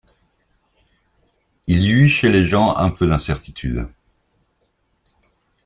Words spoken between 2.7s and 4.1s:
un peu d’incertitude.